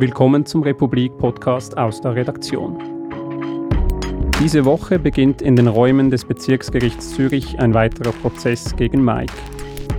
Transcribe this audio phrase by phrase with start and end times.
[0.00, 2.78] Willkommen zum Republik-Podcast aus der Redaktion.
[4.42, 9.34] Diese Woche beginnt in den Räumen des Bezirksgerichts Zürich ein weiterer Prozess gegen Mike.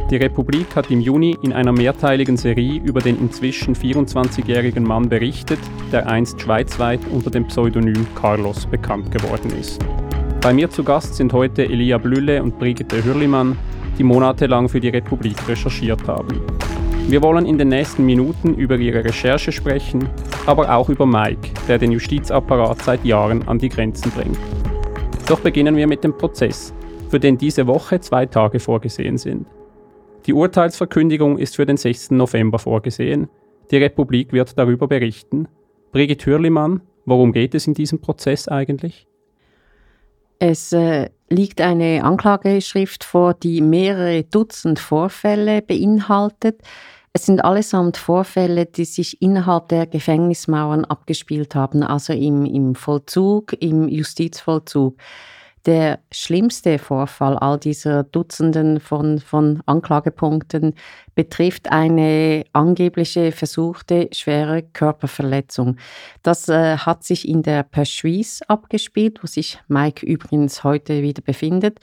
[0.09, 5.59] Die Republik hat im Juni in einer mehrteiligen Serie über den inzwischen 24-jährigen Mann berichtet,
[5.91, 9.85] der einst schweizweit unter dem Pseudonym Carlos bekannt geworden ist.
[10.41, 13.55] Bei mir zu Gast sind heute Elia Blülle und Brigitte Hürlimann,
[13.99, 16.41] die monatelang für die Republik recherchiert haben.
[17.07, 20.07] Wir wollen in den nächsten Minuten über ihre Recherche sprechen,
[20.45, 24.37] aber auch über Mike, der den Justizapparat seit Jahren an die Grenzen bringt.
[25.27, 26.73] Doch beginnen wir mit dem Prozess,
[27.09, 29.45] für den diese Woche zwei Tage vorgesehen sind.
[30.25, 32.11] Die Urteilsverkündigung ist für den 6.
[32.11, 33.27] November vorgesehen.
[33.71, 35.47] Die Republik wird darüber berichten.
[35.91, 39.07] Brigitte Hürlimann, worum geht es in diesem Prozess eigentlich?
[40.43, 46.63] Es äh, liegt eine Anklageschrift vor, die mehrere Dutzend Vorfälle beinhaltet.
[47.13, 53.53] Es sind allesamt Vorfälle, die sich innerhalb der Gefängnismauern abgespielt haben, also im, im Vollzug,
[53.59, 54.97] im Justizvollzug.
[55.67, 60.73] Der schlimmste Vorfall all dieser Dutzenden von, von Anklagepunkten
[61.13, 65.77] betrifft eine angebliche versuchte schwere Körperverletzung.
[66.23, 71.79] Das äh, hat sich in der Persuise abgespielt, wo sich Mike übrigens heute wieder befindet.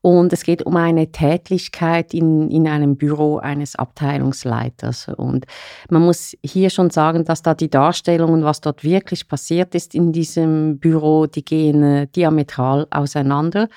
[0.00, 5.08] Und es geht um eine Tätlichkeit in, in einem Büro eines Abteilungsleiters.
[5.08, 5.46] Und
[5.90, 10.12] man muss hier schon sagen, dass da die Darstellungen, was dort wirklich passiert ist in
[10.12, 13.68] diesem Büro, die gehen äh, diametral auseinander.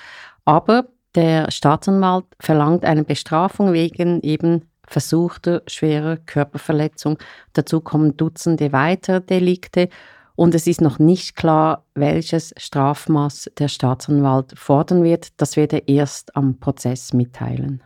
[0.46, 7.18] Aber der Staatsanwalt verlangt eine Bestrafung wegen eben versuchter schwerer Körperverletzung.
[7.54, 9.90] Dazu kommen Dutzende weitere Delikte
[10.36, 15.30] und es ist noch nicht klar, welches Strafmaß der Staatsanwalt fordern wird.
[15.42, 17.84] Das wird er erst am Prozess mitteilen.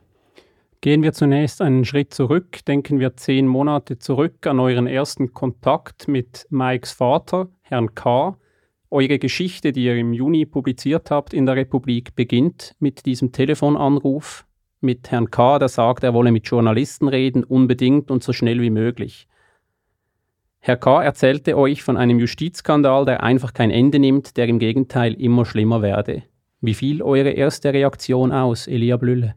[0.81, 2.63] Gehen wir zunächst einen Schritt zurück.
[2.66, 8.38] Denken wir zehn Monate zurück an euren ersten Kontakt mit Mikes Vater, Herrn K.
[8.91, 14.45] Eure Geschichte, die ihr im Juni publiziert habt in der Republik, beginnt mit diesem Telefonanruf
[14.79, 18.69] mit Herrn K., der sagt, er wolle mit Journalisten reden, unbedingt und so schnell wie
[18.69, 19.28] möglich.
[20.68, 21.03] Herr K.
[21.03, 25.84] erzählte euch von einem Justizskandal, der einfach kein Ende nimmt, der im Gegenteil immer schlimmer
[25.84, 26.24] werde.
[26.59, 29.36] Wie fiel eure erste Reaktion aus, Elia Blülle?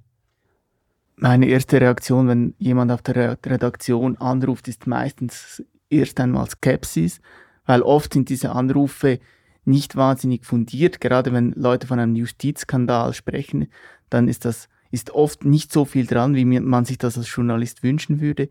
[1.17, 7.21] Meine erste Reaktion, wenn jemand auf der Redaktion anruft, ist meistens erst einmal Skepsis,
[7.67, 9.19] weil oft sind diese Anrufe
[9.67, 10.99] nicht wahnsinnig fundiert.
[10.99, 13.69] Gerade wenn Leute von einem Justizskandal sprechen,
[14.09, 17.83] dann ist das ist oft nicht so viel dran, wie man sich das als Journalist
[17.83, 18.49] wünschen würde.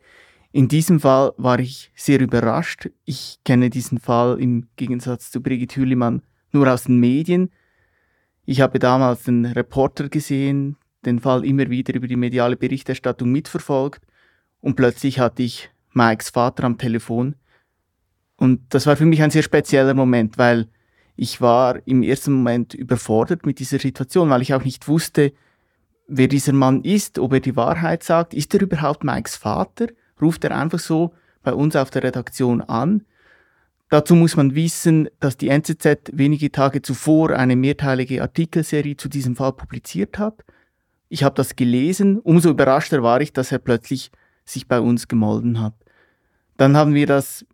[0.51, 2.89] In diesem Fall war ich sehr überrascht.
[3.05, 6.21] Ich kenne diesen Fall im Gegensatz zu Brigitte Hürlimann
[6.51, 7.51] nur aus den Medien.
[8.45, 14.01] Ich habe damals den Reporter gesehen, den Fall immer wieder über die mediale Berichterstattung mitverfolgt
[14.61, 17.35] und plötzlich hatte ich Mikes Vater am Telefon.
[18.37, 20.67] Und das war für mich ein sehr spezieller Moment, weil
[21.15, 25.33] ich war im ersten Moment überfordert mit dieser Situation, weil ich auch nicht wusste,
[26.07, 28.33] wer dieser Mann ist, ob er die Wahrheit sagt.
[28.33, 29.87] Ist er überhaupt Mikes Vater?
[30.21, 31.13] Ruft er einfach so
[31.43, 33.05] bei uns auf der Redaktion an?
[33.89, 39.35] Dazu muss man wissen, dass die NZZ wenige Tage zuvor eine mehrteilige Artikelserie zu diesem
[39.35, 40.43] Fall publiziert hat.
[41.07, 42.19] Ich habe das gelesen.
[42.19, 44.11] Umso überraschter war ich, dass er plötzlich
[44.43, 45.73] sich bei uns gemolden hat.
[46.57, 47.45] Dann haben wir das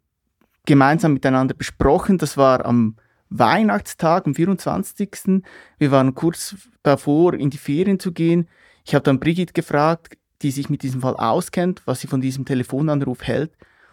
[0.65, 2.17] gemeinsam miteinander besprochen.
[2.17, 2.95] Das war am
[3.29, 5.43] Weihnachtstag, am 24.
[5.77, 8.47] Wir waren kurz davor, in die Ferien zu gehen.
[8.85, 12.45] Ich habe dann Brigitte gefragt, die sich mit diesem Fall auskennt, was sie von diesem
[12.45, 13.51] Telefonanruf hält.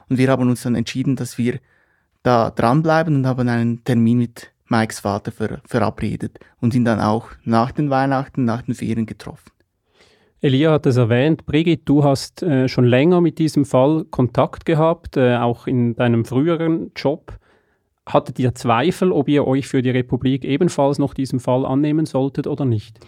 [0.08, 1.60] Und wir haben uns dann entschieden, dass wir
[2.22, 7.28] da dranbleiben und haben einen Termin mit Mikes Vater ver verabredet und ihn dann auch
[7.44, 9.50] nach den Weihnachten, nach den Ferien getroffen.
[10.42, 15.16] Elia hat es erwähnt, Brigitte, du hast äh, schon länger mit diesem Fall Kontakt gehabt,
[15.16, 17.38] äh, auch in deinem früheren Job.
[18.06, 22.46] Hattet ihr Zweifel, ob ihr euch für die Republik ebenfalls noch diesem Fall annehmen solltet
[22.46, 22.98] oder nicht?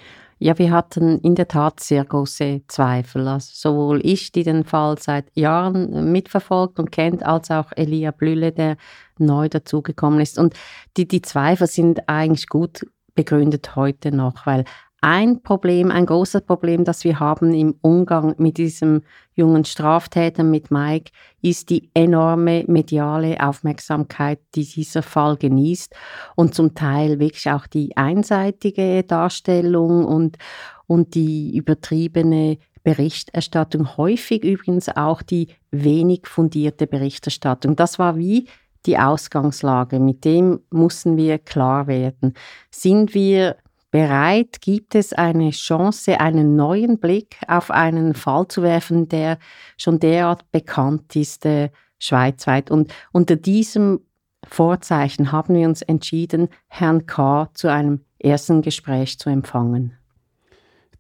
[0.45, 3.29] Ja, wir hatten in der Tat sehr große Zweifel.
[3.29, 8.51] Also sowohl ich, die den Fall seit Jahren mitverfolgt und kennt, als auch Elia Blülle,
[8.51, 8.77] der
[9.19, 10.41] neu dazugekommen ist.
[10.41, 10.55] Und
[10.97, 12.85] die, die Zweifel sind eigentlich gut
[13.15, 14.65] begründet heute noch, weil
[15.03, 19.03] ein Problem, ein großes Problem, das wir haben im Umgang mit diesem
[19.35, 21.11] jungen Straftäter, mit Mike,
[21.43, 25.93] ist die enorme mediale Aufmerksamkeit, die dieser Fall genießt
[26.37, 30.39] und zum Teil wirklich auch die einseitige Darstellung und,
[30.87, 37.75] und die übertriebene Berichterstattung, häufig übrigens auch die wenig fundierte Berichterstattung.
[37.75, 38.47] Das war wie
[38.87, 42.35] die Ausgangslage, mit dem mussten wir klar werden.
[42.71, 43.57] Sind wir
[43.93, 44.61] bereit?
[44.61, 49.39] Gibt es eine Chance, einen neuen Blick auf einen Fall zu werfen, der
[49.77, 52.73] schon derart bekannt ist, äh, schweizweit.
[52.73, 54.01] Und unter diesem
[54.45, 57.49] Vorzeichen haben wir uns entschieden, Herrn K.
[57.55, 59.97] zu einem ersten Gespräch zu empfangen.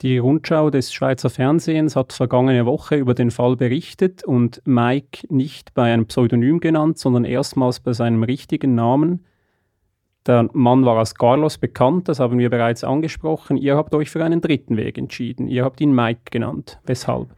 [0.02, 5.74] Die Rundschau des Schweizer Fernsehens hat vergangene Woche über den Fall berichtet und Mike nicht
[5.74, 9.24] bei einem Pseudonym genannt, sondern erstmals bei seinem richtigen Namen.
[10.26, 13.56] Der Mann war als Carlos bekannt, das haben wir bereits angesprochen.
[13.56, 15.48] Ihr habt euch für einen dritten Weg entschieden.
[15.48, 16.78] Ihr habt ihn Mike genannt.
[16.84, 17.28] Weshalb?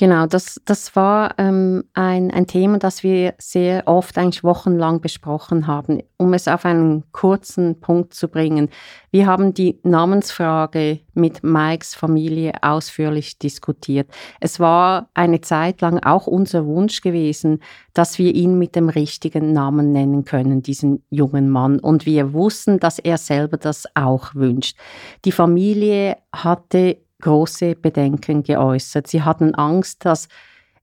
[0.00, 5.66] Genau, das, das war ähm, ein, ein Thema, das wir sehr oft, eigentlich wochenlang besprochen
[5.66, 8.70] haben, um es auf einen kurzen Punkt zu bringen.
[9.10, 14.08] Wir haben die Namensfrage mit Mikes Familie ausführlich diskutiert.
[14.40, 17.60] Es war eine Zeit lang auch unser Wunsch gewesen,
[17.92, 21.78] dass wir ihn mit dem richtigen Namen nennen können, diesen jungen Mann.
[21.78, 24.78] Und wir wussten, dass er selber das auch wünscht.
[25.26, 29.06] Die Familie hatte große Bedenken geäußert.
[29.06, 30.28] Sie hatten Angst, dass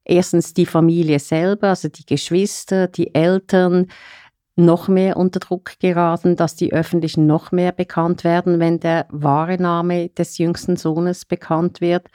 [0.06, 3.88] erstens die Familie selber, also die Geschwister, die Eltern,
[4.58, 9.58] noch mehr unter Druck geraten, dass die Öffentlichen noch mehr bekannt werden, wenn der wahre
[9.62, 12.08] Name des jüngsten Sohnes bekannt wird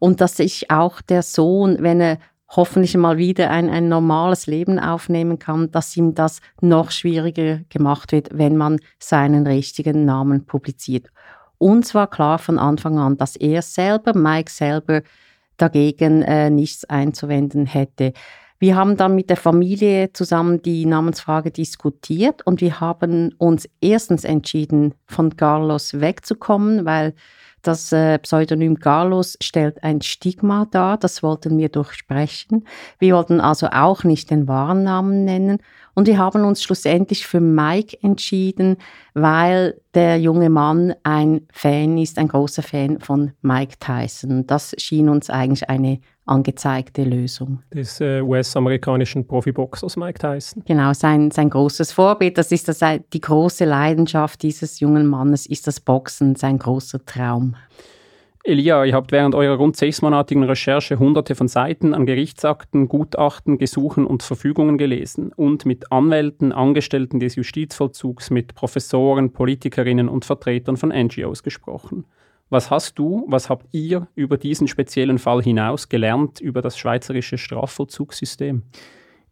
[0.00, 2.18] und dass sich auch der Sohn, wenn er
[2.48, 8.12] hoffentlich mal wieder ein, ein normales Leben aufnehmen kann, dass ihm das noch schwieriger gemacht
[8.12, 11.08] wird, wenn man seinen richtigen Namen publiziert.
[11.64, 15.00] Uns war klar von Anfang an, dass er selber, Mike selber,
[15.56, 18.12] dagegen äh, nichts einzuwenden hätte.
[18.58, 24.24] Wir haben dann mit der Familie zusammen die Namensfrage diskutiert und wir haben uns erstens
[24.24, 27.14] entschieden, von Carlos wegzukommen, weil
[27.62, 32.66] das äh, Pseudonym Carlos stellt ein Stigma dar, das wollten wir durchsprechen.
[32.98, 35.60] Wir wollten also auch nicht den wahren Namen nennen
[35.94, 38.76] und wir haben uns schlussendlich für Mike entschieden,
[39.14, 44.46] weil der junge Mann ein Fan ist, ein großer Fan von Mike Tyson.
[44.46, 47.62] Das schien uns eigentlich eine angezeigte Lösung.
[47.72, 50.62] Des äh, US-amerikanischen Profiboxers Mike Tyson.
[50.66, 52.80] Genau, sein, sein großes Vorbild, das ist das,
[53.12, 57.56] die große Leidenschaft dieses jungen Mannes, ist das Boxen, sein großer Traum.
[58.46, 64.06] Elia, ihr habt während eurer rund sechsmonatigen Recherche hunderte von Seiten an Gerichtsakten, Gutachten, Gesuchen
[64.06, 70.90] und Verfügungen gelesen und mit Anwälten, Angestellten des Justizvollzugs, mit Professoren, Politikerinnen und Vertretern von
[70.90, 72.04] NGOs gesprochen.
[72.50, 77.38] Was hast du, was habt ihr über diesen speziellen Fall hinaus gelernt über das schweizerische
[77.38, 78.62] Strafvollzugssystem?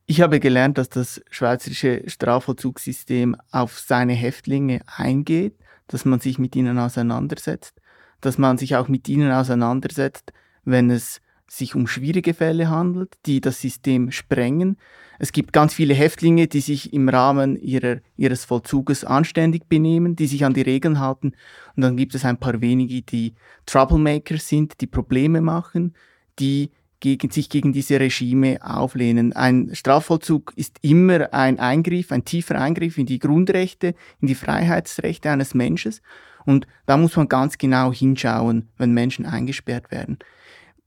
[0.07, 5.55] Ich habe gelernt, dass das schweizerische Strafvollzugssystem auf seine Häftlinge eingeht,
[5.87, 7.82] dass man sich mit ihnen auseinandersetzt,
[8.23, 10.33] dass man sich auch mit ihnen auseinandersetzt,
[10.65, 14.79] wenn es sich um schwierige Fälle handelt, die das System sprengen.
[15.19, 20.27] Es gibt ganz viele Häftlinge, die sich im Rahmen ihrer, ihres Vollzuges anständig benehmen, die
[20.27, 21.35] sich an die Regeln halten.
[21.77, 23.35] Und dann gibt es ein paar wenige, die
[23.67, 25.95] Troublemakers sind, die Probleme machen,
[26.39, 26.71] die
[27.01, 29.33] gegen, sich gegen diese Regime auflehnen.
[29.35, 35.31] Ein Strafvollzug ist immer ein Eingriff, ein tiefer Eingriff in die Grundrechte, in die Freiheitsrechte
[35.31, 35.95] eines Menschen.
[36.45, 40.19] Und da muss man ganz genau hinschauen, wenn Menschen eingesperrt werden.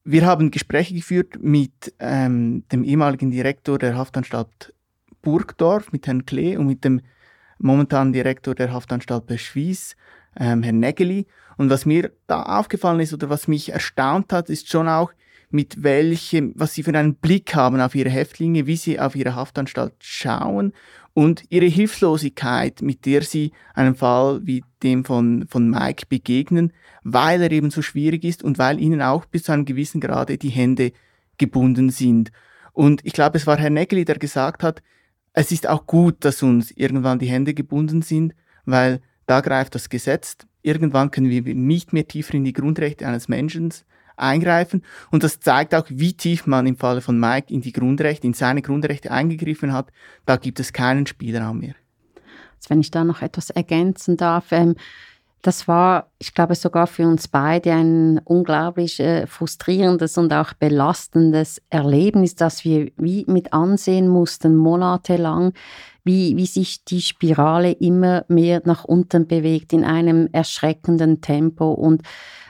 [0.03, 4.73] Wir haben Gespräche geführt mit ähm, dem ehemaligen Direktor der Haftanstalt
[5.21, 7.01] Burgdorf, mit Herrn Klee und mit dem
[7.57, 9.95] momentanen Direktor der Haftanstalt Beschwies,
[10.37, 11.25] ähm, Herrn Nägeli.
[11.57, 15.11] Und was mir da aufgefallen ist oder was mich erstaunt hat, ist schon auch,
[15.55, 19.35] mit welchem, was sie für einen Blick haben auf ihre Häftlinge, wie sie auf ihre
[19.35, 20.73] Haftanstalt schauen
[21.13, 27.41] und ihre Hilflosigkeit, mit der sie einem Fall wie dem von, von Mike begegnen, weil
[27.41, 30.49] er eben so schwierig ist und weil ihnen auch bis zu einem gewissen Grade die
[30.49, 30.91] Hände
[31.37, 32.31] gebunden sind.
[32.73, 34.83] Und ich glaube, es war Herr Nägeli, der gesagt hat,
[35.31, 39.89] es ist auch gut, dass uns irgendwann die Hände gebunden sind, weil da greift das
[39.89, 40.37] Gesetz.
[40.61, 43.71] Irgendwann können wir nicht mehr tiefer in die Grundrechte eines Menschen
[44.17, 44.83] eingreifen.
[45.11, 48.33] Und das zeigt auch, wie tief man im Falle von Mike in die Grundrechte, in
[48.33, 49.91] seine Grundrechte eingegriffen hat.
[50.25, 51.75] Da gibt es keinen Spielraum mehr.
[52.57, 54.75] Also wenn ich da noch etwas ergänzen darf, ähm,
[55.45, 61.61] das war, ich glaube, sogar für uns beide ein unglaublich äh, frustrierendes und auch belastendes
[61.69, 65.53] Erlebnis, das wir wie mit ansehen mussten, monatelang,
[66.03, 71.73] wie, wie sich die Spirale immer mehr nach unten bewegt in einem erschreckenden Tempo.
[71.73, 72.01] Und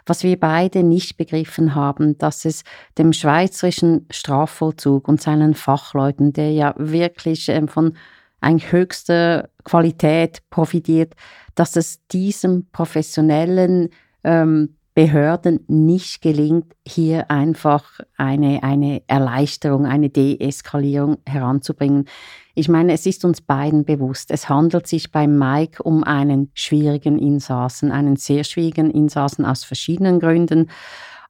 [0.06, 2.64] was wir beide nicht begriffen haben, dass es
[2.98, 7.98] dem schweizerischen Strafvollzug und seinen Fachleuten, der ja wirklich ähm, von
[8.46, 11.16] eigentlich höchster Qualität profitiert,
[11.56, 13.90] dass es diesem professionellen
[14.24, 22.06] ähm, Behörden nicht gelingt, hier einfach eine, eine Erleichterung, eine Deeskalierung heranzubringen.
[22.54, 27.20] Ich meine, es ist uns beiden bewusst, es handelt sich bei Mike um einen schwierigen
[27.20, 30.70] Insassen, einen sehr schwierigen Insassen aus verschiedenen Gründen.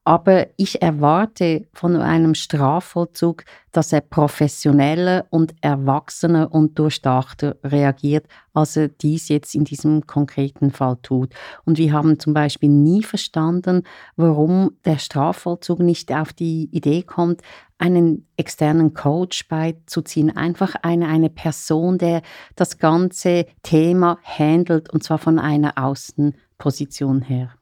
[0.07, 8.77] Aber ich erwarte von einem Strafvollzug, dass er professioneller und erwachsener und durchdachter reagiert, als
[8.77, 11.33] er dies jetzt in diesem konkreten Fall tut.
[11.65, 13.81] Und wir haben zum Beispiel nie verstanden,
[14.15, 17.41] warum der Strafvollzug nicht auf die Idee kommt,
[17.79, 22.21] einen externen Coach beizuziehen, einfach eine, eine Person, der
[22.55, 27.55] das ganze Thema handelt und zwar von einer Außenposition her.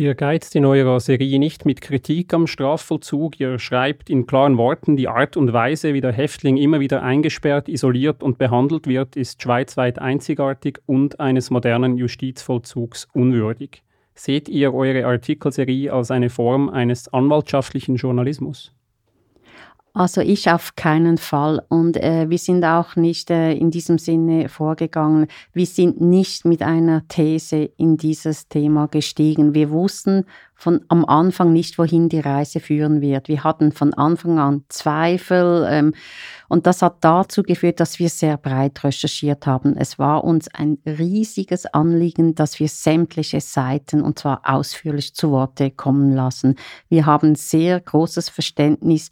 [0.00, 4.96] Ihr geizt in eurer Serie nicht mit Kritik am Strafvollzug, ihr schreibt in klaren Worten,
[4.96, 9.42] die Art und Weise, wie der Häftling immer wieder eingesperrt, isoliert und behandelt wird, ist
[9.42, 13.82] schweizweit einzigartig und eines modernen Justizvollzugs unwürdig.
[14.14, 18.72] Seht ihr eure Artikelserie als eine Form eines anwaltschaftlichen Journalismus?
[19.92, 21.62] Also ich auf keinen Fall.
[21.68, 25.26] Und äh, wir sind auch nicht äh, in diesem Sinne vorgegangen.
[25.52, 29.52] Wir sind nicht mit einer These in dieses Thema gestiegen.
[29.52, 33.26] Wir wussten von am Anfang nicht, wohin die Reise führen wird.
[33.26, 35.66] Wir hatten von Anfang an Zweifel.
[35.68, 35.94] Ähm,
[36.48, 39.76] und das hat dazu geführt, dass wir sehr breit recherchiert haben.
[39.76, 45.72] Es war uns ein riesiges Anliegen, dass wir sämtliche Seiten und zwar ausführlich zu Worte
[45.72, 46.54] kommen lassen.
[46.88, 49.10] Wir haben sehr großes Verständnis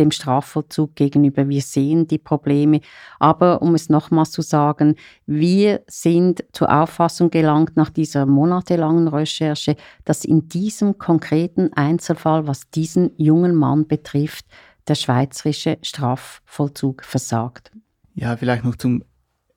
[0.00, 1.48] dem Strafvollzug gegenüber.
[1.48, 2.80] Wir sehen die Probleme.
[3.18, 9.76] Aber um es nochmals zu sagen, wir sind zur Auffassung gelangt nach dieser monatelangen Recherche,
[10.04, 14.46] dass in diesem konkreten Einzelfall, was diesen jungen Mann betrifft,
[14.88, 17.70] der schweizerische Strafvollzug versagt.
[18.14, 19.04] Ja, vielleicht noch zum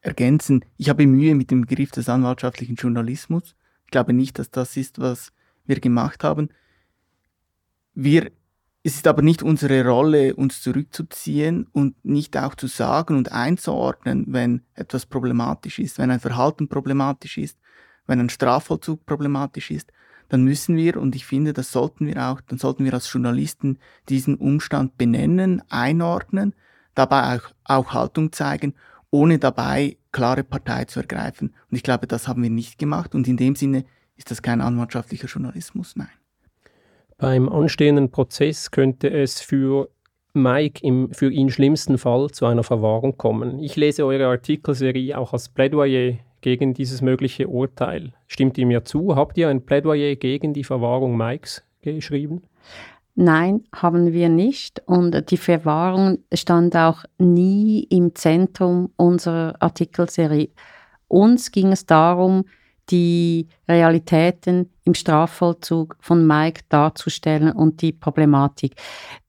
[0.02, 0.66] Ergänzen.
[0.78, 3.56] Ich habe Mühe mit dem Begriff des anwaltschaftlichen Journalismus.
[3.86, 5.32] Ich glaube nicht, dass das ist, was
[5.66, 6.50] wir gemacht haben.
[7.96, 8.32] Wir
[8.86, 14.26] es ist aber nicht unsere Rolle, uns zurückzuziehen und nicht auch zu sagen und einzuordnen,
[14.28, 17.58] wenn etwas problematisch ist, wenn ein Verhalten problematisch ist,
[18.08, 19.94] wenn ein Strafvollzug problematisch ist,
[20.28, 23.80] dann müssen wir, und ich finde, das sollten wir auch, dann sollten wir als Journalisten
[24.10, 26.54] diesen Umstand benennen, einordnen,
[26.94, 28.74] dabei auch, auch Haltung zeigen,
[29.12, 31.54] ohne dabei klare Partei zu ergreifen.
[31.72, 33.86] Und ich glaube, das haben wir nicht gemacht und in dem Sinne
[34.18, 36.10] ist das kein anwaltschaftlicher Journalismus, nein.
[37.24, 39.88] Beim anstehenden Prozess könnte es für
[40.34, 43.60] Mike im für ihn schlimmsten Fall zu einer Verwahrung kommen.
[43.60, 48.12] Ich lese eure Artikelserie auch als Plädoyer gegen dieses mögliche Urteil.
[48.28, 49.16] Stimmt ihr mir zu?
[49.16, 52.42] Habt ihr ein Plädoyer gegen die Verwahrung Mikes geschrieben?
[53.16, 54.82] Nein, haben wir nicht.
[54.86, 60.50] Und die Verwahrung stand auch nie im Zentrum unserer Artikelserie.
[61.08, 62.44] Uns ging es darum,
[62.90, 68.76] die Realitäten im Strafvollzug von Mike darzustellen und die Problematik.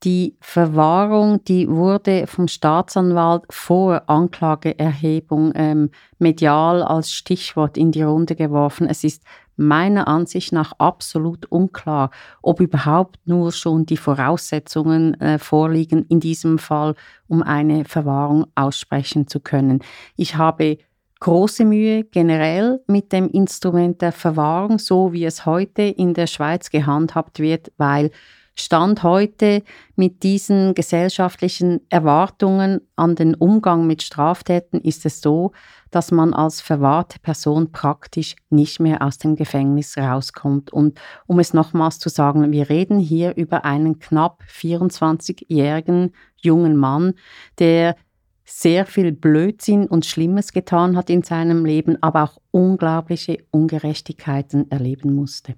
[0.02, 8.34] Die Verwahrung, die wurde vom Staatsanwalt vor Anklageerhebung ähm, medial als Stichwort in die Runde
[8.34, 8.88] geworfen.
[8.88, 9.22] Es ist
[9.56, 12.10] meiner Ansicht nach absolut unklar,
[12.42, 16.96] ob überhaupt nur schon die Voraussetzungen äh, vorliegen, in diesem Fall,
[17.28, 19.80] um eine Verwahrung aussprechen zu können.
[20.16, 20.78] Ich habe
[21.24, 26.68] große Mühe generell mit dem Instrument der Verwahrung, so wie es heute in der Schweiz
[26.68, 28.10] gehandhabt wird, weil
[28.54, 29.62] Stand heute
[29.96, 35.52] mit diesen gesellschaftlichen Erwartungen an den Umgang mit Straftäten ist es so,
[35.90, 40.74] dass man als verwahrte Person praktisch nicht mehr aus dem Gefängnis rauskommt.
[40.74, 47.14] Und um es nochmals zu sagen, wir reden hier über einen knapp 24-jährigen jungen Mann,
[47.58, 47.96] der
[48.44, 55.14] sehr viel Blödsinn und Schlimmes getan hat in seinem Leben, aber auch unglaubliche Ungerechtigkeiten erleben
[55.14, 55.54] musste.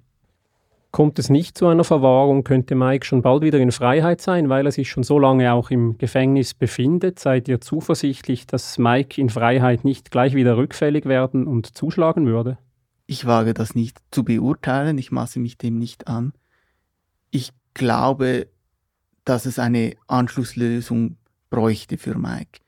[0.91, 4.65] Kommt es nicht zu einer Verwahrung, könnte Mike schon bald wieder in Freiheit sein, weil
[4.65, 7.19] er sich schon so lange auch im Gefängnis befindet.
[7.19, 12.57] Seid ihr zuversichtlich, dass Mike in Freiheit nicht gleich wieder rückfällig werden und zuschlagen würde?
[13.05, 16.33] Ich wage das nicht zu beurteilen, ich maße mich dem nicht an.
[17.31, 18.47] Ich glaube,
[19.23, 21.17] dass es eine Anschlusslösung
[21.49, 22.61] bräuchte für Mike.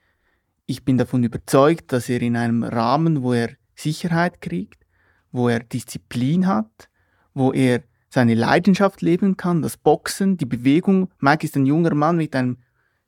[0.69, 4.85] Ich bin davon überzeugt, dass er in einem Rahmen, wo er Sicherheit kriegt,
[5.31, 6.89] wo er Disziplin hat,
[7.33, 11.09] wo er seine Leidenschaft leben kann, das Boxen, die Bewegung.
[11.17, 12.57] Mike ist ein junger Mann mit einem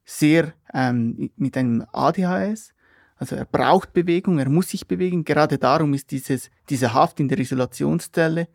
[0.06, 2.74] sehr, ähm, mit einem ADHS.
[3.18, 5.24] Also er braucht Bewegung, er muss sich bewegen.
[5.24, 8.48] Gerade darum ist dieses, diese Haft in der Isolationszelle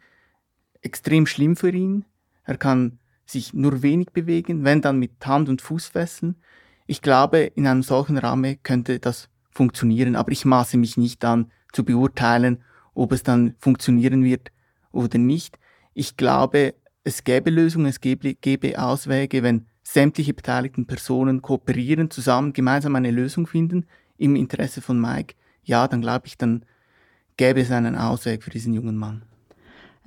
[0.80, 2.06] extrem schlimm für ihn.
[2.42, 6.34] Er kann sich nur wenig bewegen, wenn dann mit Hand- und Fußfesseln.
[6.86, 11.50] Ich glaube, in einem solchen Rahmen könnte das funktionieren, aber ich maße mich nicht an
[11.72, 12.62] zu beurteilen,
[12.94, 14.52] ob es dann funktionieren wird
[14.92, 15.58] oder nicht.
[15.94, 16.74] Ich glaube,
[17.04, 23.10] es gäbe Lösungen, es gäbe, gäbe Auswege, wenn sämtliche beteiligten Personen kooperieren, zusammen gemeinsam eine
[23.10, 25.34] Lösung finden im Interesse von Mike.
[25.62, 26.64] Ja, dann glaube ich, dann
[27.36, 29.22] gäbe es einen Ausweg für diesen jungen Mann.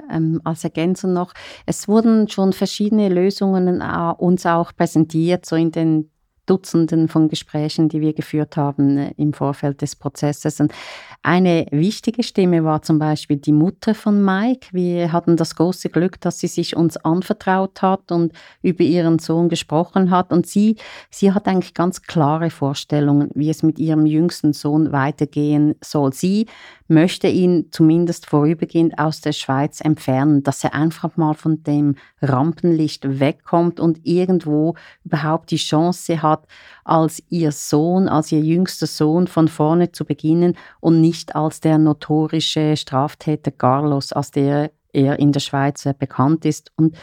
[0.09, 1.33] ähm, als Ergänzung noch,
[1.65, 6.09] es wurden schon verschiedene Lösungen äh, uns auch präsentiert, so in den
[6.50, 10.60] Dutzenden von Gesprächen, die wir geführt haben äh, im Vorfeld des Prozesses.
[10.60, 10.74] Und
[11.22, 14.70] eine wichtige Stimme war zum Beispiel die Mutter von Mike.
[14.72, 19.50] Wir hatten das große Glück, dass sie sich uns anvertraut hat und über ihren Sohn
[19.50, 20.32] gesprochen hat.
[20.32, 20.77] Und sie,
[21.10, 26.13] sie hat eigentlich ganz klare Vorstellungen, wie es mit ihrem jüngsten Sohn weitergehen soll.
[26.13, 26.48] Sie
[26.89, 33.20] möchte ihn zumindest vorübergehend aus der Schweiz entfernen, dass er einfach mal von dem Rampenlicht
[33.20, 34.74] wegkommt und irgendwo
[35.06, 36.38] überhaupt die Chance hat,
[36.84, 41.77] als ihr Sohn, als ihr jüngster Sohn von vorne zu beginnen und nicht als der
[41.77, 46.72] notorische Straftäter Carlos, als der er in der Schweiz bekannt ist.
[46.75, 46.96] Und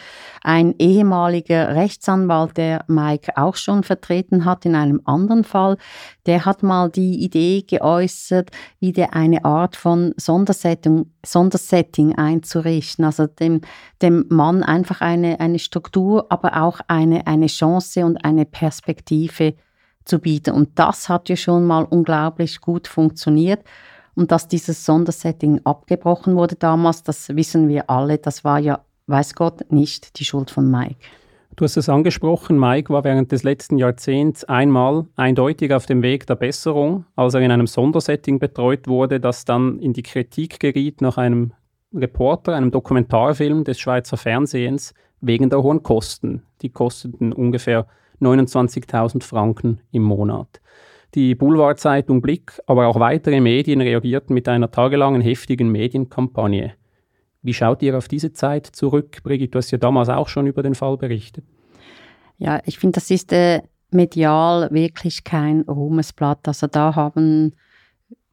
[0.43, 5.77] ein ehemaliger Rechtsanwalt, der Mike auch schon vertreten hat in einem anderen Fall,
[6.27, 8.51] der hat mal die Idee geäußert,
[8.81, 13.61] wieder eine Art von Sondersetting, Sondersetting einzurichten, also dem,
[14.03, 19.55] dem Mann einfach eine, eine Struktur, aber auch eine, eine Chance und eine Perspektive
[20.05, 20.55] zu bieten.
[20.55, 23.65] Und das hat ja schon mal unglaublich gut funktioniert.
[24.17, 28.19] Und dass dieses Sondersetting abgebrochen wurde damals, das wissen wir alle.
[28.19, 30.97] Das war ja, weiß Gott, nicht die Schuld von Mike.
[31.55, 36.27] Du hast es angesprochen, Mike war während des letzten Jahrzehnts einmal eindeutig auf dem Weg
[36.27, 41.01] der Besserung, als er in einem Sondersetting betreut wurde, das dann in die Kritik geriet
[41.01, 41.53] nach einem
[41.95, 46.43] Reporter, einem Dokumentarfilm des Schweizer Fernsehens, wegen der hohen Kosten.
[46.61, 47.87] Die kosteten ungefähr
[48.21, 50.61] 29.000 Franken im Monat.
[51.15, 56.75] Die Boulevardzeitung Blick, aber auch weitere Medien reagierten mit einer tagelangen heftigen Medienkampagne.
[57.43, 59.23] Wie schaut ihr auf diese Zeit zurück?
[59.23, 61.45] Brigitte, du hast ja damals auch schon über den Fall berichtet.
[62.39, 66.47] Ja, ich finde, das ist äh, medial wirklich kein Ruhmesblatt.
[66.49, 67.55] Also da haben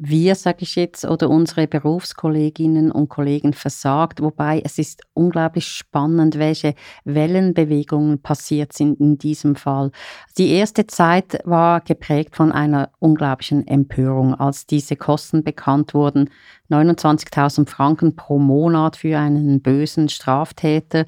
[0.05, 4.22] wir, sage ich jetzt, oder unsere Berufskolleginnen und Kollegen versagt.
[4.22, 9.91] Wobei es ist unglaublich spannend, welche Wellenbewegungen passiert sind in diesem Fall.
[10.38, 16.30] Die erste Zeit war geprägt von einer unglaublichen Empörung, als diese Kosten bekannt wurden.
[16.69, 21.06] 29.000 Franken pro Monat für einen bösen Straftäter.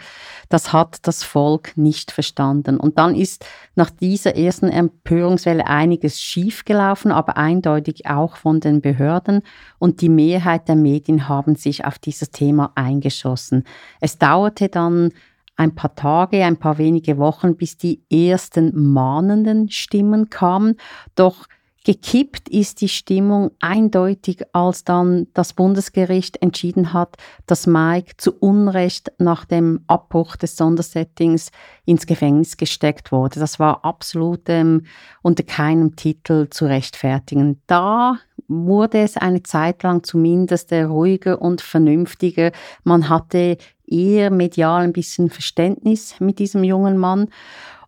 [0.49, 2.77] Das hat das Volk nicht verstanden.
[2.77, 9.41] Und dann ist nach dieser ersten Empörungswelle einiges schiefgelaufen, aber eindeutig auch von den Behörden.
[9.79, 13.63] Und die Mehrheit der Medien haben sich auf dieses Thema eingeschossen.
[13.99, 15.11] Es dauerte dann
[15.55, 20.75] ein paar Tage, ein paar wenige Wochen, bis die ersten mahnenden Stimmen kamen.
[21.15, 21.47] Doch
[21.85, 29.11] Gekippt ist die Stimmung eindeutig, als dann das Bundesgericht entschieden hat, dass Mike zu Unrecht
[29.19, 31.51] nach dem Abbruch des Sondersettings
[31.85, 33.39] ins Gefängnis gesteckt wurde.
[33.39, 34.87] Das war absolut ähm,
[35.21, 37.61] unter keinem Titel zu rechtfertigen.
[37.67, 38.17] Da
[38.47, 42.51] wurde es eine Zeit lang zumindest ruhiger und vernünftiger.
[42.83, 47.29] Man hatte eher medial ein bisschen Verständnis mit diesem jungen Mann.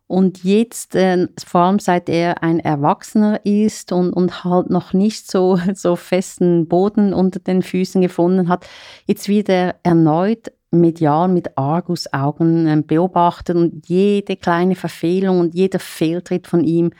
[0.06, 5.30] Und jetzt, äh, vor allem seit er ein Erwachsener ist und, und halt noch nicht
[5.30, 8.66] so, so festen Boden unter den Füßen gefunden hat,
[9.06, 16.46] jetzt wieder erneut medial mit Argusaugen äh, beobachtet und jede kleine Verfehlung und jeder Fehltritt
[16.46, 16.90] von ihm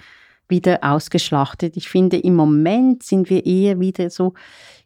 [0.48, 1.76] wieder ausgeschlachtet.
[1.76, 4.34] Ich finde, im Moment sind wir eher wieder so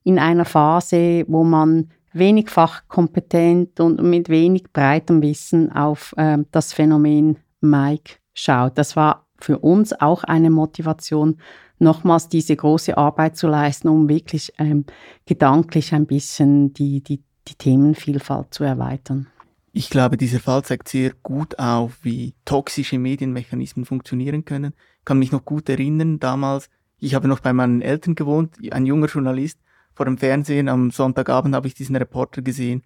[0.04, 6.72] in einer Phase, wo man wenig fachkompetent und mit wenig breitem Wissen auf äh, das
[6.72, 8.76] Phänomen Mike schaut.
[8.76, 11.38] Das war für uns auch eine Motivation,
[11.78, 14.84] nochmals diese große Arbeit zu leisten, um wirklich ähm,
[15.26, 19.26] gedanklich ein bisschen die, die, die Themenvielfalt zu erweitern.
[19.72, 24.74] Ich glaube, dieser Fall zeigt sehr gut auf, wie toxische Medienmechanismen funktionieren können.
[25.04, 29.06] Kann mich noch gut erinnern, damals, ich habe noch bei meinen Eltern gewohnt, ein junger
[29.06, 29.58] Journalist,
[29.94, 32.82] vor dem Fernsehen am Sonntagabend habe ich diesen Reporter gesehen,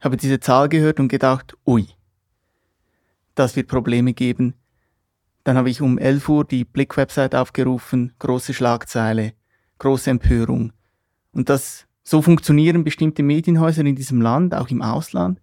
[0.00, 1.86] habe diese Zahl gehört und gedacht, ui,
[3.34, 4.54] das wird Probleme geben.
[5.44, 9.32] Dann habe ich um 11 Uhr die Blick-Website aufgerufen, große Schlagzeile,
[9.78, 10.72] große Empörung.
[11.32, 15.40] Und das, so funktionieren bestimmte Medienhäuser in diesem Land, auch im Ausland.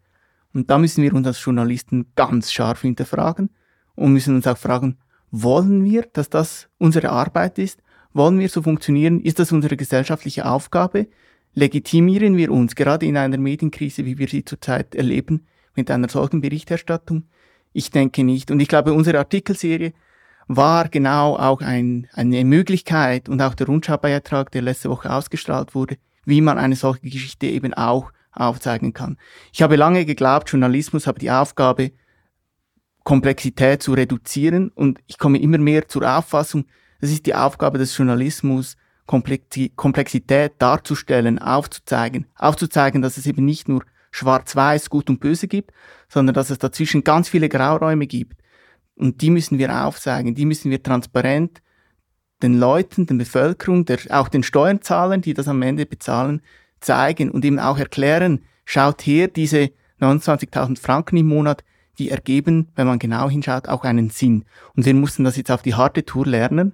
[0.53, 3.49] Und da müssen wir uns als Journalisten ganz scharf hinterfragen
[3.95, 4.97] und müssen uns auch fragen,
[5.31, 7.81] wollen wir, dass das unsere Arbeit ist?
[8.13, 9.21] Wollen wir so funktionieren?
[9.21, 11.07] Ist das unsere gesellschaftliche Aufgabe?
[11.53, 16.41] Legitimieren wir uns gerade in einer Medienkrise, wie wir sie zurzeit erleben, mit einer solchen
[16.41, 17.23] Berichterstattung?
[17.73, 18.51] Ich denke nicht.
[18.51, 19.93] Und ich glaube, unsere Artikelserie
[20.47, 25.97] war genau auch ein, eine Möglichkeit und auch der Rundschau-Beitrag, der letzte Woche ausgestrahlt wurde,
[26.25, 29.17] wie man eine solche Geschichte eben auch aufzeigen kann.
[29.53, 31.91] Ich habe lange geglaubt, Journalismus habe die Aufgabe,
[33.09, 36.65] Komplexität zu reduzieren und ich komme immer mehr zur Auffassung,
[36.99, 43.83] es ist die Aufgabe des Journalismus, Komplexität darzustellen, aufzuzeigen, aufzuzeigen, dass es eben nicht nur
[44.11, 45.71] schwarz-weiß, gut und böse gibt,
[46.07, 48.43] sondern dass es dazwischen ganz viele Grauräume gibt.
[48.93, 51.63] Und die müssen wir aufzeigen, die müssen wir transparent
[52.43, 56.43] den Leuten, den Bevölkerung, der, auch den Steuerzahlern, die das am Ende bezahlen,
[56.79, 61.63] zeigen und eben auch erklären, schaut her, diese 29.000 Franken im Monat,
[61.99, 64.45] die ergeben, wenn man genau hinschaut, auch einen Sinn.
[64.75, 66.73] Und wir mussten das jetzt auf die harte Tour lernen.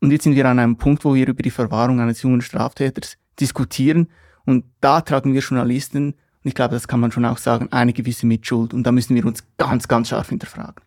[0.00, 3.18] Und jetzt sind wir an einem Punkt, wo wir über die Verwahrung eines jungen Straftäters
[3.38, 4.08] diskutieren.
[4.44, 7.92] Und da tragen wir Journalisten, und ich glaube, das kann man schon auch sagen, eine
[7.92, 8.72] gewisse Mitschuld.
[8.72, 10.82] Und da müssen wir uns ganz, ganz scharf hinterfragen.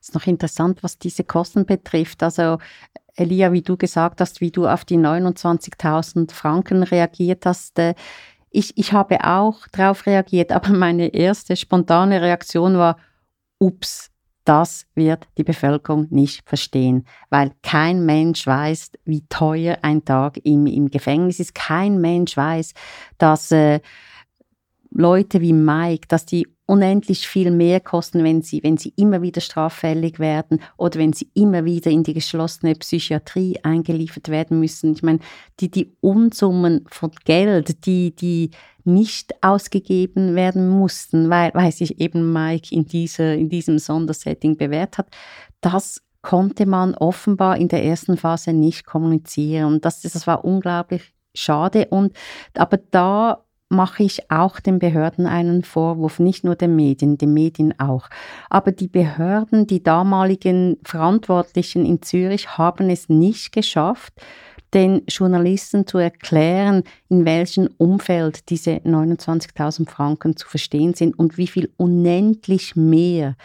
[0.00, 2.22] Es ist noch interessant, was diese Kosten betrifft.
[2.22, 2.58] Also
[3.14, 7.94] Elia, wie du gesagt hast, wie du auf die 29.000 Franken reagiert hast, äh,
[8.50, 12.98] ich, ich habe auch darauf reagiert, aber meine erste spontane Reaktion war,
[13.58, 14.10] ups,
[14.44, 20.66] das wird die Bevölkerung nicht verstehen, weil kein Mensch weiß, wie teuer ein Tag im,
[20.66, 21.54] im Gefängnis ist.
[21.54, 22.72] Kein Mensch weiß,
[23.18, 23.80] dass äh,
[24.90, 29.40] Leute wie Mike, dass die unendlich viel mehr kosten, wenn sie, wenn sie immer wieder
[29.40, 34.92] straffällig werden oder wenn sie immer wieder in die geschlossene Psychiatrie eingeliefert werden müssen.
[34.92, 35.20] Ich meine,
[35.60, 38.50] die, die Unsummen von Geld, die, die
[38.84, 44.98] nicht ausgegeben werden mussten, weil, weil sich eben Mike in, dieser, in diesem Sondersetting bewährt
[44.98, 45.08] hat,
[45.62, 49.80] das konnte man offenbar in der ersten Phase nicht kommunizieren.
[49.80, 51.86] Das, das war unglaublich schade.
[51.88, 52.12] Und,
[52.54, 57.78] aber da mache ich auch den Behörden einen Vorwurf, nicht nur den Medien, den Medien
[57.78, 58.08] auch.
[58.48, 64.14] Aber die Behörden, die damaligen Verantwortlichen in Zürich haben es nicht geschafft,
[64.74, 71.46] den Journalisten zu erklären, in welchem Umfeld diese 29.000 Franken zu verstehen sind und wie
[71.46, 73.36] viel unendlich mehr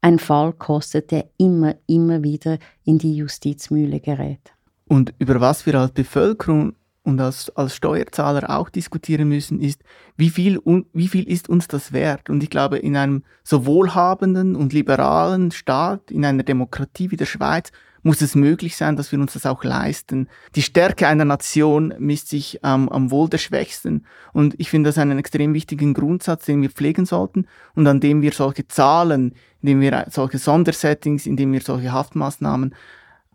[0.00, 4.40] ein Fall kostet, der immer, immer wieder in die Justizmühle gerät.
[4.88, 9.82] Und über was wir als Bevölkerung und als, als Steuerzahler auch diskutieren müssen, ist,
[10.16, 10.60] wie viel,
[10.92, 12.28] wie viel ist uns das wert?
[12.28, 17.26] Und ich glaube, in einem so wohlhabenden und liberalen Staat, in einer Demokratie wie der
[17.26, 20.28] Schweiz, muss es möglich sein, dass wir uns das auch leisten.
[20.54, 24.06] Die Stärke einer Nation misst sich ähm, am Wohl der Schwächsten.
[24.32, 28.22] Und ich finde das einen extrem wichtigen Grundsatz, den wir pflegen sollten und an dem
[28.22, 32.74] wir solche Zahlen, indem wir solche Sondersettings, indem wir solche Haftmaßnahmen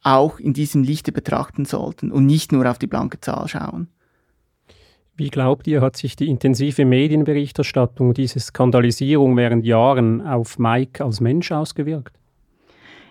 [0.06, 3.88] auch in diesem Lichte betrachten sollten und nicht nur auf die blanke Zahl schauen.
[5.18, 11.22] Wie glaubt ihr, hat sich die intensive Medienberichterstattung, diese Skandalisierung während Jahren auf Mike als
[11.22, 12.20] Mensch ausgewirkt?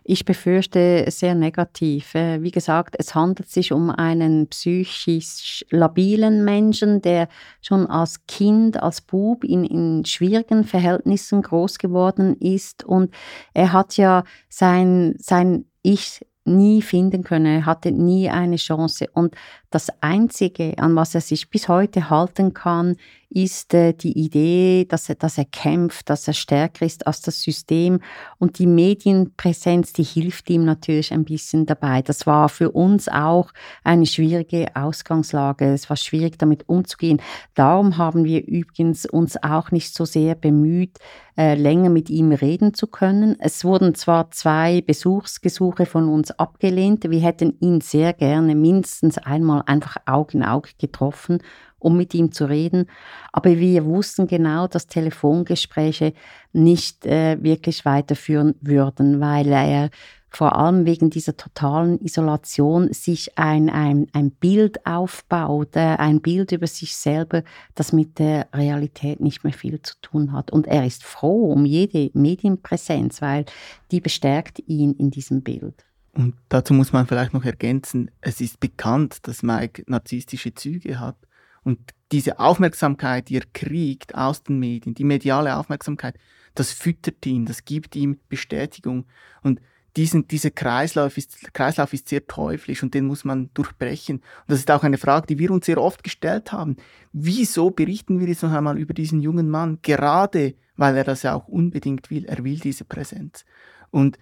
[0.07, 2.15] Ich befürchte sehr negativ.
[2.15, 7.29] Äh, wie gesagt, es handelt sich um einen psychisch labilen Menschen, der
[7.63, 12.85] schon als Kind, als Bub in, in schwierigen Verhältnissen groß geworden ist.
[12.85, 13.15] Und
[13.55, 17.67] er hat ja sein, sein Ich nie finden können.
[17.67, 19.07] Hatte nie eine Chance.
[19.13, 19.35] Und
[19.75, 22.97] das Einzige, an was er sich bis heute halten kann,
[23.35, 27.43] ist äh, die Idee, dass er, dass er kämpft, dass er stärker ist als das
[27.43, 28.01] System.
[28.39, 32.03] Und die Medienpräsenz, die hilft ihm natürlich ein bisschen dabei.
[32.03, 33.51] Das war für uns auch
[33.83, 35.73] eine schwierige Ausgangslage.
[35.73, 37.21] Es war schwierig, damit umzugehen.
[37.55, 40.99] Darum haben wir übrigens uns auch nicht so sehr bemüht,
[41.37, 43.35] äh, länger mit ihm reden zu können.
[43.41, 47.11] Es wurden zwar zwei Besuchsgesuche von uns abgelehnt.
[47.11, 51.39] Wir hätten ihn sehr gerne mindestens einmal einfach Auge in Auge getroffen
[51.85, 52.87] um mit ihm zu reden.
[53.31, 56.15] Aber wir wussten genau, dass Telefongespräche
[56.53, 59.91] nicht äh, wirklich weiterführen würden, weil er
[60.31, 66.67] vor allem wegen dieser totalen Isolation sich ein, ein, ein Bild aufbaut, ein Bild über
[66.67, 67.45] sich selber,
[67.77, 70.51] das mit der Realität nicht mehr viel zu tun hat.
[70.51, 73.45] Und er ist froh um jede Medienpräsenz, weil
[73.93, 75.85] die bestärkt ihn in diesem Bild.
[76.15, 81.17] Und dazu muss man vielleicht noch ergänzen, es ist bekannt, dass Mike narzisstische Züge hat.
[81.65, 81.79] Und
[82.13, 86.17] diese Aufmerksamkeit, die er kriegt aus den Medien, die mediale Aufmerksamkeit,
[86.55, 89.07] das füttert ihn, das gibt ihm Bestätigung.
[89.43, 89.61] Und
[89.97, 94.17] diesen, dieser Kreislauf ist, Kreislauf ist sehr teuflisch und den muss man durchbrechen.
[94.19, 96.77] Und das ist auch eine Frage, die wir uns sehr oft gestellt haben.
[97.13, 99.79] Wieso berichten wir jetzt noch einmal über diesen jungen Mann?
[99.83, 102.25] Gerade weil er das ja auch unbedingt will.
[102.25, 103.45] Er will diese Präsenz.
[103.91, 104.19] Und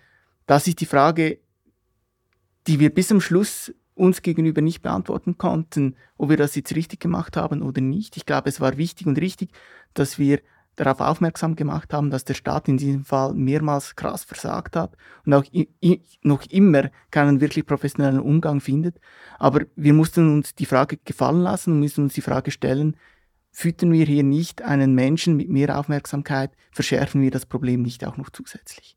[0.46, 1.38] das ist die Frage,
[2.66, 7.00] die wir bis zum Schluss uns gegenüber nicht beantworten konnten, ob wir das jetzt richtig
[7.00, 8.16] gemacht haben oder nicht.
[8.16, 9.50] Ich glaube, es war wichtig und richtig,
[9.94, 10.40] dass wir
[10.76, 14.96] darauf aufmerksam gemacht haben, dass der Staat in diesem Fall mehrmals krass versagt hat
[15.26, 15.44] und auch
[16.22, 18.98] noch immer keinen wirklich professionellen Umgang findet.
[19.38, 22.96] Aber wir mussten uns die Frage gefallen lassen und müssen uns die Frage stellen,
[23.50, 28.16] füttern wir hier nicht einen Menschen mit mehr Aufmerksamkeit, verschärfen wir das Problem nicht auch
[28.16, 28.96] noch zusätzlich.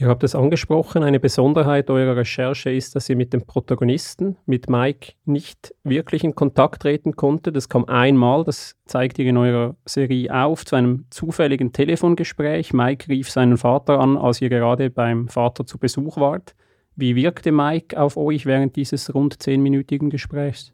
[0.00, 4.70] Ihr habt es angesprochen, eine Besonderheit eurer Recherche ist, dass ihr mit dem Protagonisten, mit
[4.70, 7.54] Mike, nicht wirklich in Kontakt treten konntet.
[7.54, 12.72] Das kam einmal, das zeigt ihr in eurer Serie auf, zu einem zufälligen Telefongespräch.
[12.72, 16.54] Mike rief seinen Vater an, als ihr gerade beim Vater zu Besuch wart.
[16.96, 20.72] Wie wirkte Mike auf euch während dieses rund zehnminütigen Gesprächs?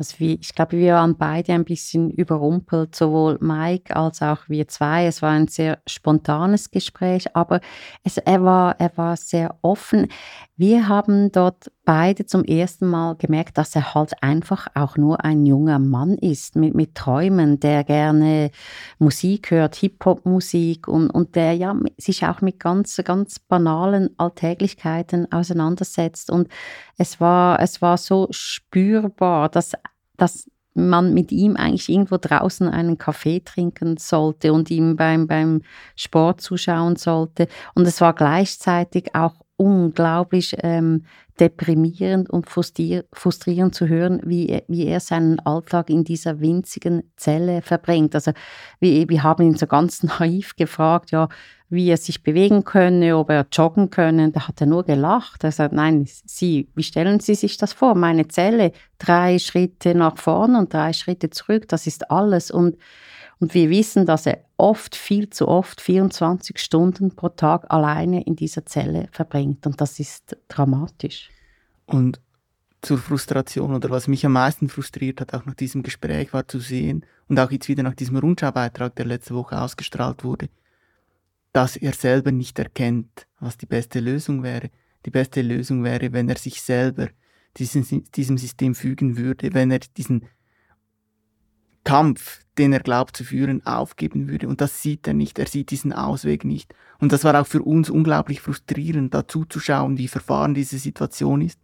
[0.00, 4.66] Also wie, ich glaube, wir waren beide ein bisschen überrumpelt, sowohl Mike als auch wir
[4.66, 5.04] zwei.
[5.04, 7.60] Es war ein sehr spontanes Gespräch, aber
[8.02, 10.08] es, er, war, er war sehr offen.
[10.56, 15.44] Wir haben dort beide zum ersten Mal gemerkt, dass er halt einfach auch nur ein
[15.44, 18.52] junger Mann ist mit, mit Träumen, der gerne
[18.98, 26.30] Musik hört, Hip-Hop-Musik und, und der ja sich auch mit ganz, ganz banalen Alltäglichkeiten auseinandersetzt.
[26.30, 26.48] Und
[26.96, 29.72] es war, es war so spürbar, dass
[30.20, 35.62] dass man mit ihm eigentlich irgendwo draußen einen Kaffee trinken sollte und ihm beim, beim
[35.96, 37.48] Sport zuschauen sollte.
[37.74, 41.04] Und es war gleichzeitig auch unglaublich ähm,
[41.40, 48.14] deprimierend und frustrierend zu hören, wie, wie er seinen Alltag in dieser winzigen Zelle verbringt.
[48.14, 48.32] Also
[48.78, 51.28] wir, wir haben ihn so ganz naiv gefragt, ja,
[51.70, 54.30] wie er sich bewegen könne, ob er joggen könne.
[54.32, 55.44] Da hat er nur gelacht.
[55.44, 57.94] Er sagt, nein, Sie, wie stellen Sie sich das vor?
[57.94, 62.50] Meine Zelle, drei Schritte nach vorne und drei Schritte zurück, das ist alles.
[62.50, 62.76] Und,
[63.40, 68.36] und wir wissen, dass er oft, viel zu oft, 24 Stunden pro Tag alleine in
[68.36, 69.66] dieser Zelle verbringt.
[69.66, 71.30] Und das ist dramatisch.
[71.86, 72.20] Und
[72.82, 76.60] zur Frustration oder was mich am meisten frustriert hat, auch nach diesem Gespräch war zu
[76.60, 80.50] sehen und auch jetzt wieder nach diesem Rundschau-Beitrag, der letzte Woche ausgestrahlt wurde,
[81.52, 84.70] dass er selber nicht erkennt, was die beste Lösung wäre.
[85.06, 87.08] Die beste Lösung wäre, wenn er sich selber
[87.56, 90.26] diesem, diesem System fügen würde, wenn er diesen
[91.84, 94.48] Kampf, den er glaubt zu führen, aufgeben würde.
[94.48, 95.38] Und das sieht er nicht.
[95.38, 96.74] Er sieht diesen Ausweg nicht.
[96.98, 101.58] Und das war auch für uns unglaublich frustrierend, da zuzuschauen, wie verfahren diese Situation ist.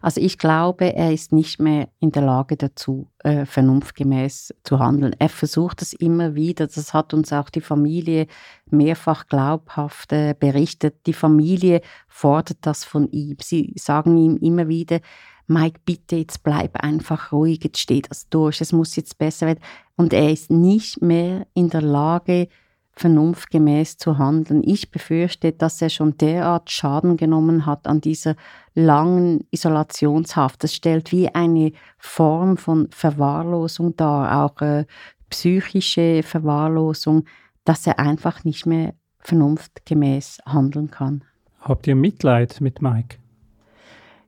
[0.00, 5.14] Also ich glaube, er ist nicht mehr in der Lage dazu, äh, vernunftgemäß zu handeln.
[5.18, 6.66] Er versucht es immer wieder.
[6.66, 8.26] Das hat uns auch die Familie
[8.70, 11.06] mehrfach glaubhaft äh, berichtet.
[11.06, 13.36] Die Familie fordert das von ihm.
[13.40, 15.00] Sie sagen ihm immer wieder,
[15.46, 19.60] Mike, bitte, jetzt bleib einfach ruhig, jetzt steht das durch, es muss jetzt besser werden.
[19.96, 22.48] Und er ist nicht mehr in der Lage,
[22.96, 24.62] vernunftgemäß zu handeln.
[24.64, 28.36] Ich befürchte, dass er schon derart Schaden genommen hat an dieser
[28.74, 30.62] langen Isolationshaft.
[30.62, 34.86] Das stellt wie eine Form von Verwahrlosung dar, auch äh,
[35.28, 37.24] psychische Verwahrlosung,
[37.64, 41.24] dass er einfach nicht mehr vernunftgemäß handeln kann.
[41.60, 43.16] Habt ihr Mitleid mit Mike?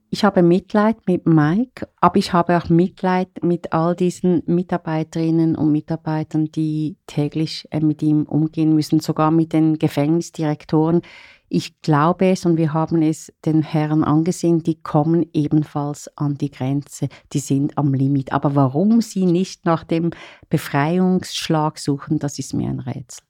[0.09, 5.71] Ich habe Mitleid mit Mike, aber ich habe auch Mitleid mit all diesen Mitarbeiterinnen und
[5.71, 11.01] Mitarbeitern, die täglich äh, mit ihm umgehen müssen, sogar mit den Gefängnisdirektoren.
[11.49, 16.51] Ich glaube es und wir haben es den Herren angesehen, die kommen ebenfalls an die
[16.51, 18.31] Grenze, die sind am Limit.
[18.31, 20.11] Aber warum sie nicht nach dem
[20.49, 23.26] Befreiungsschlag suchen, das ist mir ein Rätsel.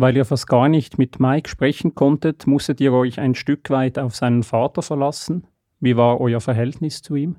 [0.00, 3.98] Weil ihr fast gar nicht mit Mike sprechen konntet, musstet ihr euch ein Stück weit
[3.98, 5.48] auf seinen Vater verlassen.
[5.80, 7.34] Wie war euer Verhältnis zu ihm?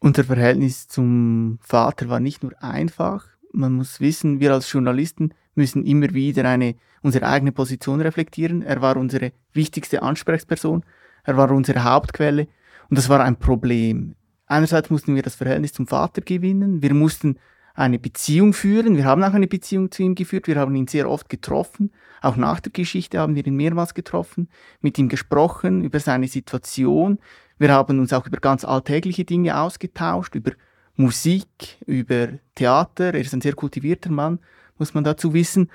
[0.00, 3.28] Unser Verhältnis zum Vater war nicht nur einfach.
[3.52, 8.62] Man muss wissen, wir als Journalisten müssen immer wieder eine, unsere eigene Position reflektieren.
[8.62, 10.84] Er war unsere wichtigste Ansprechperson.
[11.22, 12.48] Er war unsere Hauptquelle.
[12.88, 14.16] Und das war ein Problem.
[14.46, 16.82] Einerseits mussten wir das Verhältnis zum Vater gewinnen.
[16.82, 17.36] Wir mussten
[17.74, 18.96] eine Beziehung führen.
[18.96, 20.46] Wir haben auch eine Beziehung zu ihm geführt.
[20.46, 21.92] Wir haben ihn sehr oft getroffen.
[22.20, 24.48] Auch nach der Geschichte haben wir ihn mehrmals getroffen,
[24.80, 27.18] mit ihm gesprochen über seine Situation.
[27.58, 30.52] Wir haben uns auch über ganz alltägliche Dinge ausgetauscht, über
[30.96, 33.14] Musik, über Theater.
[33.14, 34.38] Er ist ein sehr kultivierter Mann,
[34.78, 35.70] muss man dazu wissen.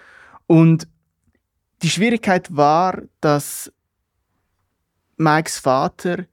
[0.47, 0.87] Und
[1.81, 3.71] die Schwierigkeit war, dass
[5.17, 6.25] Mikes Vater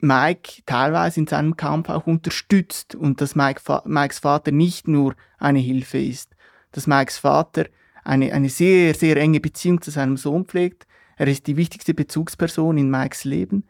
[0.00, 5.58] Mike teilweise in seinem Kampf auch unterstützt und dass Mike, Mikes Vater nicht nur eine
[5.58, 6.36] Hilfe ist,
[6.72, 7.66] dass Mikes Vater
[8.04, 10.86] eine, eine sehr, sehr enge Beziehung zu seinem Sohn pflegt.
[11.16, 13.64] Er ist die wichtigste Bezugsperson in Mikes Leben.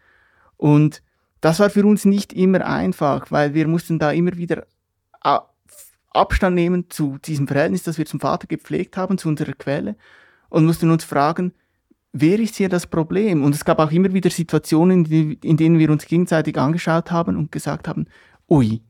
[0.57, 1.03] Und
[1.41, 4.67] das war für uns nicht immer einfach, weil wir mussten da immer wieder
[6.17, 9.97] Abstand nehmen zu diesem Verhältnis, das wir zum Vater gepflegt haben, zu unserer Quelle
[10.49, 11.53] und mussten uns fragen,
[12.21, 13.45] wer ist hier das Problem?
[13.45, 17.53] Und es gab auch immer wieder Situationen, in denen wir uns gegenseitig angeschaut haben und
[17.53, 18.07] gesagt haben,
[18.49, 18.83] ui,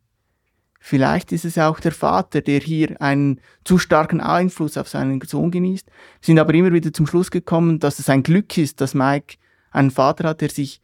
[0.80, 5.50] vielleicht ist es auch der Vater, der hier einen zu starken Einfluss auf seinen Sohn
[5.50, 5.86] genießt.
[5.86, 9.36] Wir sind aber immer wieder zum Schluss gekommen, dass es ein Glück ist, dass Mike
[9.70, 10.80] einen Vater hat, der sich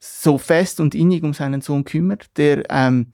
[0.00, 3.12] so fest und innig um seinen Sohn kümmert, der ähm,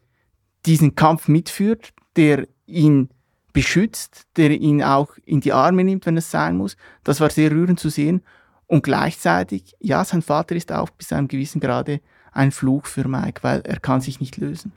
[0.67, 3.11] diesen Kampf mitführt, der ihn
[3.53, 6.77] beschützt, der ihn auch in die Arme nimmt, wenn es sein muss.
[7.05, 8.23] Das war sehr rührend zu sehen.
[8.67, 12.01] Und gleichzeitig, ja, sein Vater ist auch bis zu einem gewissen Grade
[12.33, 14.73] ein Fluch für Mike, weil er kann sich nicht lösen.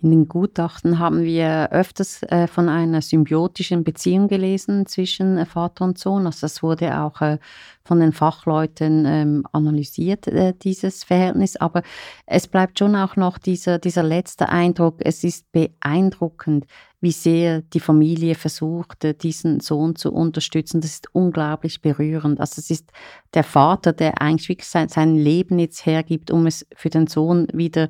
[0.00, 5.84] In den Gutachten haben wir öfters äh, von einer symbiotischen Beziehung gelesen zwischen äh, Vater
[5.84, 6.26] und Sohn.
[6.26, 7.38] Also das wurde auch äh,
[7.82, 11.56] von den Fachleuten ähm, analysiert, äh, dieses Verhältnis.
[11.56, 11.82] Aber
[12.26, 14.96] es bleibt schon auch noch dieser, dieser letzte Eindruck.
[15.00, 16.66] Es ist beeindruckend,
[17.00, 20.80] wie sehr die Familie versucht, äh, diesen Sohn zu unterstützen.
[20.80, 22.40] Das ist unglaublich berührend.
[22.40, 22.90] Also es ist
[23.34, 27.46] der Vater, der eigentlich wirklich sein, sein Leben jetzt hergibt, um es für den Sohn
[27.52, 27.88] wieder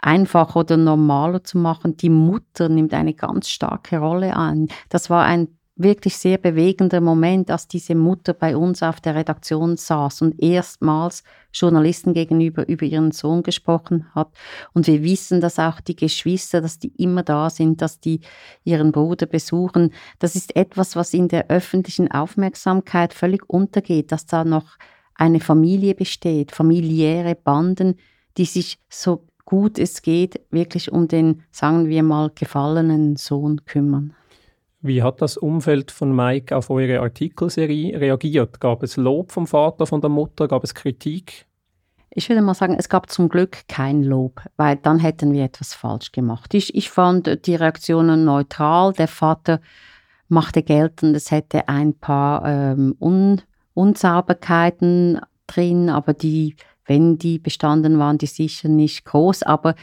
[0.00, 1.96] einfacher oder normaler zu machen.
[1.96, 4.68] Die Mutter nimmt eine ganz starke Rolle an.
[4.88, 9.76] Das war ein wirklich sehr bewegender Moment, als diese Mutter bei uns auf der Redaktion
[9.76, 14.28] saß und erstmals Journalisten gegenüber über ihren Sohn gesprochen hat.
[14.72, 18.20] Und wir wissen, dass auch die Geschwister, dass die immer da sind, dass die
[18.62, 19.92] ihren Bruder besuchen.
[20.20, 24.78] Das ist etwas, was in der öffentlichen Aufmerksamkeit völlig untergeht, dass da noch
[25.16, 27.96] eine Familie besteht, familiäre Banden,
[28.36, 34.14] die sich so gut es geht wirklich um den, sagen wir mal, gefallenen Sohn kümmern.
[34.86, 38.60] Wie hat das Umfeld von Mike auf eure Artikelserie reagiert?
[38.60, 40.46] Gab es Lob vom Vater, von der Mutter?
[40.46, 41.46] Gab es Kritik?
[42.10, 45.72] Ich würde mal sagen, es gab zum Glück kein Lob, weil dann hätten wir etwas
[45.72, 46.52] falsch gemacht.
[46.52, 48.92] Ich, ich fand die Reaktionen neutral.
[48.92, 49.62] Der Vater
[50.28, 53.40] machte geltend, es hätte ein paar ähm, Un
[53.72, 59.44] Unsauberkeiten drin, aber die, wenn die bestanden waren, die sicher nicht groß.
[59.44, 59.76] Aber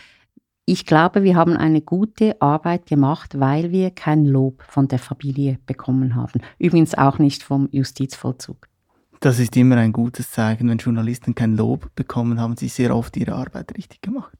[0.72, 5.60] ich glaube, wir haben eine gute Arbeit gemacht, weil wir kein Lob von der Familie
[5.66, 6.40] bekommen haben.
[6.60, 8.70] Übrigens auch nicht vom Justizvollzug.
[9.20, 13.18] Das ist immer ein gutes Zeichen, wenn Journalisten kein Lob bekommen, haben sie sehr oft
[13.18, 14.32] ihre Arbeit richtig gemacht.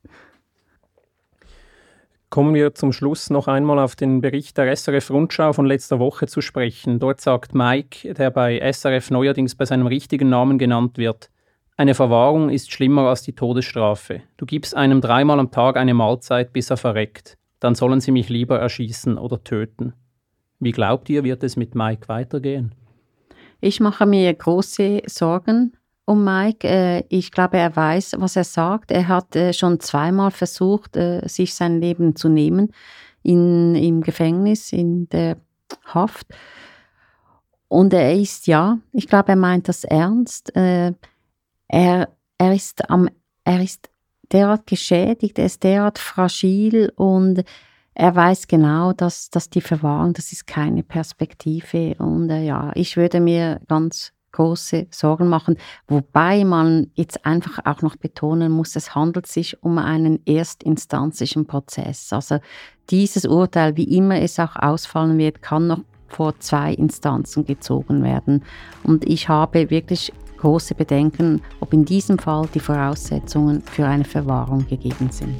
[2.30, 6.28] Kommen wir zum Schluss noch einmal auf den Bericht der SRF Rundschau von letzter Woche
[6.28, 6.98] zu sprechen.
[6.98, 11.28] Dort sagt Mike, der bei SRF neuerdings bei seinem richtigen Namen genannt wird,
[11.82, 14.22] eine Verwahrung ist schlimmer als die Todesstrafe.
[14.36, 17.36] Du gibst einem dreimal am Tag eine Mahlzeit, bis er verreckt.
[17.58, 19.92] Dann sollen sie mich lieber erschießen oder töten.
[20.60, 22.72] Wie glaubt ihr, wird es mit Mike weitergehen?
[23.60, 25.72] Ich mache mir große Sorgen
[26.04, 26.68] um Mike.
[26.68, 28.92] Äh, ich glaube, er weiß, was er sagt.
[28.92, 32.72] Er hat äh, schon zweimal versucht, äh, sich sein Leben zu nehmen,
[33.24, 35.36] in, im Gefängnis, in der
[35.86, 36.28] Haft.
[37.66, 40.52] Und er ist, ja, ich glaube, er meint das ernst.
[41.72, 43.08] Er, er, ist am,
[43.44, 43.88] er ist
[44.30, 47.44] derart geschädigt, er ist derart fragil und
[47.94, 51.94] er weiß genau, dass, dass die Verwahrung, das ist keine Perspektive.
[51.98, 55.56] Und äh, ja, ich würde mir ganz große Sorgen machen,
[55.88, 62.12] wobei man jetzt einfach auch noch betonen muss, es handelt sich um einen erstinstanzlichen Prozess.
[62.12, 62.38] Also
[62.90, 68.44] dieses Urteil, wie immer es auch ausfallen wird, kann noch vor zwei Instanzen gezogen werden.
[68.82, 74.66] Und ich habe wirklich große Bedenken, ob in diesem Fall die Voraussetzungen für eine Verwahrung
[74.66, 75.36] gegeben sind.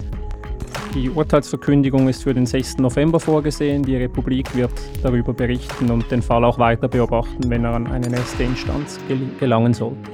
[0.95, 2.79] Die Urteilsverkündigung ist für den 6.
[2.79, 3.83] November vorgesehen.
[3.83, 4.71] Die Republik wird
[5.03, 9.19] darüber berichten und den Fall auch weiter beobachten, wenn er an eine nächste Instanz gel
[9.41, 10.11] gelangen sollte.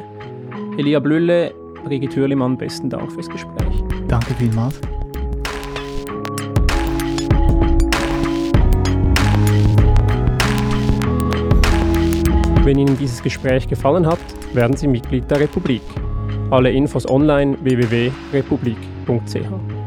[0.78, 1.52] Elia Blülle,
[1.84, 3.82] Brigitte Hürlimann, besten Dank fürs Gespräch.
[4.08, 4.80] Danke vielmals.
[12.68, 14.18] Wenn Ihnen dieses Gespräch gefallen hat,
[14.52, 15.80] werden Sie Mitglied der Republik.
[16.50, 19.77] Alle Infos online www.republik.ch.